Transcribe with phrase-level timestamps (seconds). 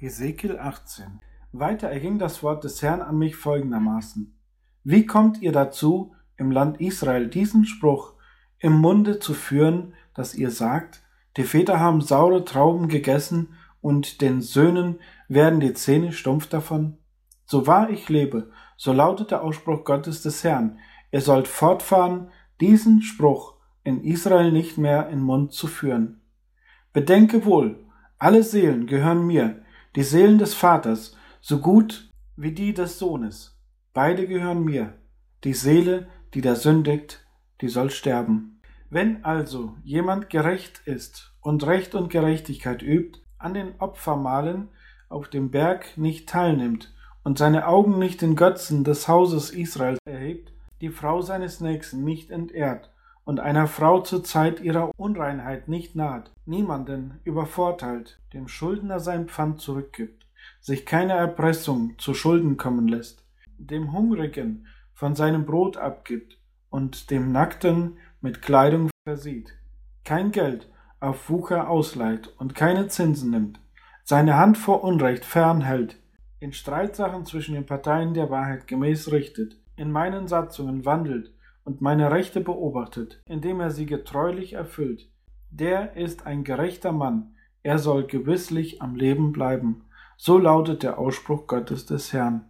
[0.00, 1.18] Hesekiel 18
[1.50, 4.32] Weiter erging das Wort des Herrn an mich folgendermaßen.
[4.84, 8.12] Wie kommt ihr dazu, im Land Israel diesen Spruch
[8.60, 11.02] im Munde zu führen, dass ihr sagt,
[11.36, 16.98] die Väter haben saure Trauben gegessen und den Söhnen werden die Zähne stumpf davon?
[17.44, 20.78] So wahr ich lebe, so lautet der Ausspruch Gottes des Herrn,
[21.10, 22.30] ihr sollt fortfahren,
[22.60, 26.20] diesen Spruch in Israel nicht mehr in Mund zu führen.
[26.92, 27.84] Bedenke wohl,
[28.16, 29.64] alle Seelen gehören mir,
[29.96, 33.58] die Seelen des Vaters, so gut wie die des Sohnes.
[33.94, 34.94] Beide gehören mir.
[35.44, 37.26] Die Seele, die da sündigt,
[37.60, 38.60] die soll sterben.
[38.90, 44.68] Wenn also jemand gerecht ist und Recht und Gerechtigkeit übt, an den Opfermahlen
[45.08, 50.52] auf dem Berg nicht teilnimmt und seine Augen nicht den Götzen des Hauses Israel erhebt,
[50.80, 52.90] die Frau seines Nächsten nicht entehrt
[53.28, 59.60] und einer Frau zur Zeit ihrer Unreinheit nicht naht, niemanden übervorteilt, dem Schuldner sein Pfand
[59.60, 60.24] zurückgibt,
[60.62, 63.22] sich keine Erpressung zu Schulden kommen lässt,
[63.58, 66.38] dem Hungrigen von seinem Brot abgibt
[66.70, 69.52] und dem Nackten mit Kleidung versieht,
[70.06, 70.66] kein Geld
[70.98, 73.60] auf Wucher ausleiht und keine Zinsen nimmt,
[74.04, 76.00] seine Hand vor Unrecht fernhält,
[76.40, 81.30] in Streitsachen zwischen den Parteien der Wahrheit gemäß richtet, in meinen Satzungen wandelt
[81.68, 85.10] und meine Rechte beobachtet, indem er sie getreulich erfüllt,
[85.50, 89.84] der ist ein gerechter Mann, er soll gewisslich am Leben bleiben.
[90.16, 92.48] So lautet der Ausspruch Gottes des Herrn.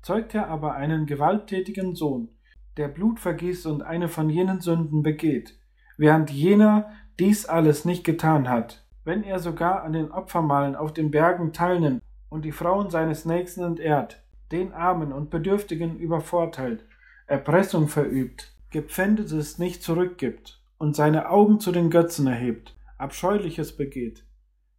[0.00, 2.30] Zeugt er aber einen gewalttätigen Sohn,
[2.78, 5.58] der Blut vergießt und eine von jenen Sünden begeht,
[5.98, 6.88] während jener
[7.20, 12.02] dies alles nicht getan hat, wenn er sogar an den Opfermalen auf den Bergen teilnimmt
[12.30, 14.22] und die Frauen seines Nächsten entehrt,
[14.52, 16.86] den Armen und Bedürftigen übervorteilt,
[17.26, 24.24] Erpressung verübt, Gepfändetes nicht zurückgibt und seine Augen zu den Götzen erhebt, Abscheuliches begeht,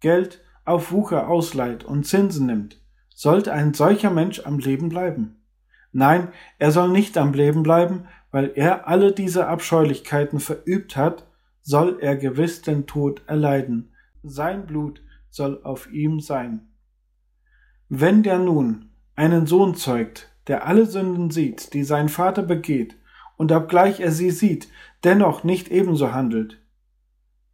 [0.00, 2.80] Geld auf Wucher ausleiht und Zinsen nimmt,
[3.12, 5.42] sollte ein solcher Mensch am Leben bleiben?
[5.90, 6.28] Nein,
[6.58, 11.26] er soll nicht am Leben bleiben, weil er alle diese Abscheulichkeiten verübt hat,
[11.62, 13.92] soll er gewiss den Tod erleiden.
[14.22, 16.68] Sein Blut soll auf ihm sein.
[17.88, 22.96] Wenn der nun einen Sohn zeugt, der alle Sünden sieht, die sein Vater begeht,
[23.36, 24.68] und obgleich er sie sieht,
[25.04, 26.60] dennoch nicht ebenso handelt.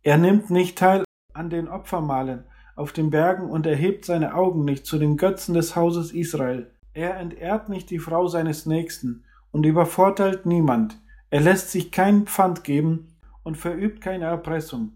[0.02, 2.44] Er nimmt nicht teil an den Opfermalen
[2.76, 6.70] auf den Bergen und erhebt seine Augen nicht zu den Götzen des Hauses Israel.
[6.92, 10.98] Er entehrt nicht die Frau seines Nächsten und übervorteilt niemand.
[11.30, 14.92] Er lässt sich kein Pfand geben und verübt keine Erpressung.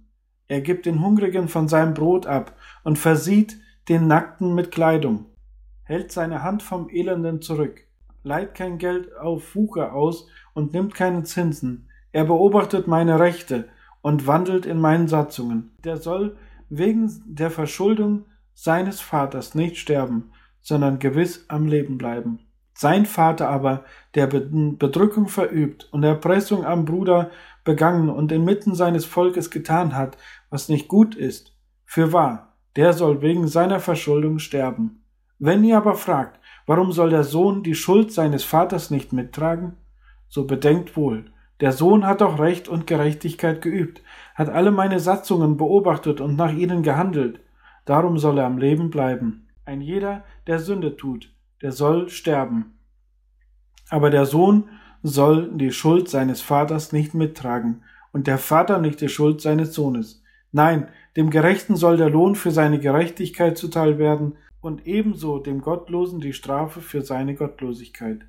[0.47, 5.27] Er gibt den Hungrigen von seinem Brot ab und versieht den Nackten mit Kleidung,
[5.83, 7.88] hält seine Hand vom Elenden zurück
[8.23, 11.89] leiht kein Geld auf Wucher aus und nimmt keine Zinsen.
[12.13, 13.69] Er beobachtet meine Rechte
[14.01, 15.73] und wandelt in meinen Satzungen.
[15.85, 16.37] Der soll
[16.69, 18.25] wegen der Verschuldung
[18.55, 22.41] seines Vaters nicht sterben, sondern gewiss am Leben bleiben.
[22.75, 23.85] Sein Vater aber,
[24.15, 27.31] der Bedrückung verübt und Erpressung am Bruder
[27.65, 30.17] begangen und inmitten seines Volkes getan hat,
[30.51, 35.05] was nicht gut ist, für wahr, der soll wegen seiner Verschuldung sterben.
[35.39, 39.79] Wenn ihr aber fragt, Warum soll der Sohn die Schuld seines Vaters nicht mittragen?
[40.29, 41.25] So bedenkt wohl,
[41.61, 44.03] der Sohn hat doch Recht und Gerechtigkeit geübt,
[44.35, 47.41] hat alle meine Satzungen beobachtet und nach ihnen gehandelt.
[47.87, 49.49] Darum soll er am Leben bleiben.
[49.65, 52.79] Ein jeder, der Sünde tut, der soll sterben.
[53.89, 54.69] Aber der Sohn
[55.03, 60.23] soll die Schuld seines Vaters nicht mittragen und der Vater nicht die Schuld seines Sohnes.
[60.53, 66.21] Nein, dem Gerechten soll der Lohn für seine Gerechtigkeit zuteil werden, und ebenso dem Gottlosen
[66.21, 68.27] die Strafe für seine Gottlosigkeit.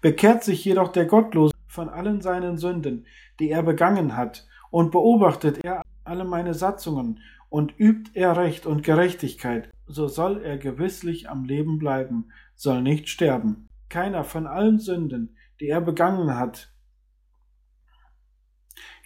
[0.00, 3.06] Bekehrt sich jedoch der Gottlose von allen seinen Sünden,
[3.40, 8.82] die er begangen hat, und beobachtet er alle meine Satzungen, und übt er Recht und
[8.82, 13.68] Gerechtigkeit, so soll er gewisslich am Leben bleiben, soll nicht sterben.
[13.88, 16.70] Keiner von allen Sünden, die er begangen hat,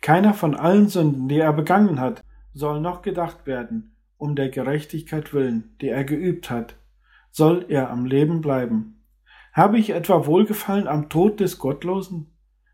[0.02, 3.91] keiner von allen Sünden, die er begangen hat, soll noch gedacht werden,
[4.22, 6.76] um der Gerechtigkeit willen, die er geübt hat,
[7.32, 9.02] soll er am Leben bleiben.
[9.52, 12.30] Habe ich etwa Wohlgefallen am Tod des Gottlosen?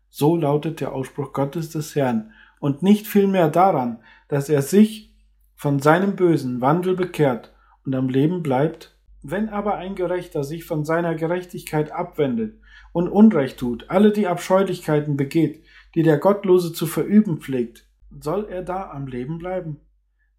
[0.09, 3.97] So lautet der Ausspruch Gottes des Herrn, und nicht vielmehr daran,
[4.27, 5.15] dass er sich
[5.55, 7.51] von seinem bösen Wandel bekehrt
[7.83, 8.95] und am Leben bleibt?
[9.23, 12.59] Wenn aber ein Gerechter sich von seiner Gerechtigkeit abwendet
[12.93, 15.63] und Unrecht tut, alle die Abscheulichkeiten begeht,
[15.95, 17.87] die der Gottlose zu verüben pflegt,
[18.19, 19.81] soll er da am Leben bleiben?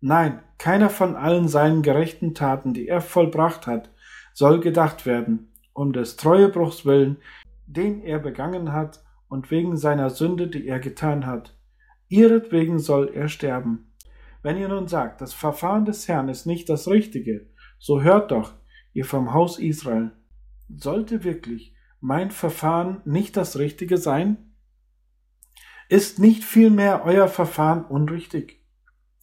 [0.00, 3.90] Nein, keiner von allen seinen gerechten Taten, die er vollbracht hat,
[4.32, 7.18] soll gedacht werden, um des Treuebruchs willen,
[7.66, 11.56] den er begangen hat, und wegen seiner Sünde, die er getan hat.
[12.08, 13.92] Ihretwegen soll er sterben.
[14.42, 17.46] Wenn ihr nun sagt, das Verfahren des Herrn ist nicht das Richtige,
[17.78, 18.52] So hört doch,
[18.92, 20.12] ihr vom Haus Israel.
[20.68, 24.54] Sollte wirklich mein Verfahren nicht das Richtige sein?
[25.88, 28.59] Ist nicht vielmehr euer Verfahren unrichtig?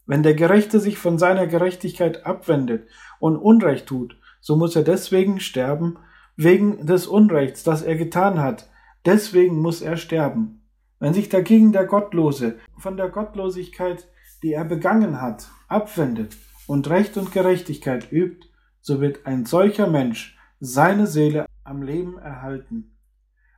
[0.08, 2.88] Wenn der Gerechte sich von seiner Gerechtigkeit abwendet
[3.20, 6.00] und Unrecht tut, so muss er deswegen sterben,
[6.38, 8.70] wegen des Unrechts, das er getan hat.
[9.06, 10.62] Deswegen muss er sterben.
[11.00, 14.08] Wenn sich dagegen der Gottlose von der Gottlosigkeit,
[14.42, 16.38] die er begangen hat, abwendet
[16.68, 18.48] und Recht und Gerechtigkeit übt,
[18.80, 22.96] so wird ein solcher Mensch seine Seele am Leben erhalten.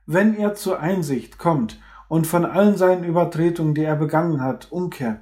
[0.04, 5.20] Wenn er zur Einsicht kommt und von allen seinen Übertretungen, die er begangen hat, umkehrt,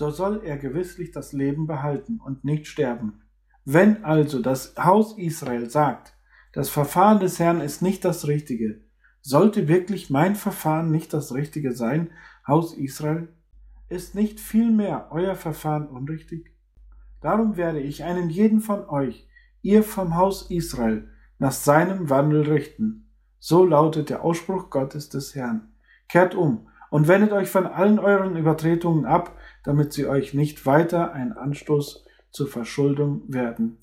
[0.00, 3.20] so soll er gewisslich das Leben behalten und nicht sterben.
[3.66, 6.14] Wenn also das Haus Israel sagt,
[6.54, 8.80] das Verfahren des Herrn ist nicht das Richtige,
[9.20, 12.12] sollte wirklich mein Verfahren nicht das Richtige sein,
[12.46, 13.28] Haus Israel?
[13.90, 16.50] Ist nicht vielmehr euer Verfahren unrichtig?
[17.20, 19.28] Darum werde ich einen jeden von euch,
[19.60, 23.10] ihr vom Haus Israel, nach seinem Wandel richten.
[23.38, 25.74] So lautet der Ausspruch Gottes des Herrn.
[26.08, 31.12] Kehrt um und wendet euch von allen euren Übertretungen ab, damit sie euch nicht weiter
[31.12, 33.78] ein Anstoß zur Verschuldung werden.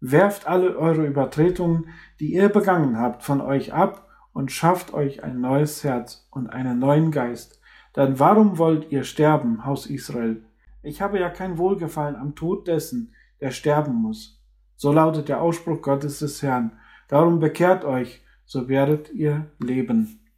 [0.00, 1.88] Werft alle eure Übertretungen,
[2.18, 6.78] die ihr begangen habt, von euch ab und schafft euch ein neues Herz und einen
[6.78, 7.60] neuen Geist.
[7.92, 10.42] Dann warum wollt ihr sterben, Haus Israel?
[10.82, 14.40] Ich habe ja kein Wohlgefallen am Tod dessen, der sterben muss.
[14.76, 16.72] So lautet der Ausspruch Gottes des Herrn.
[17.08, 20.21] Darum bekehrt euch, so werdet ihr leben.